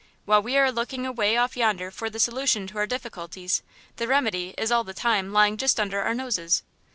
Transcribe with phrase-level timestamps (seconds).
[0.25, 3.61] While we are looking away off yonder for the solution to our difficulties,
[3.97, 6.63] the remedy is all the time lying just under our noses!